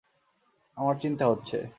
[0.77, 1.57] আমার চিন্তা হচ্ছে।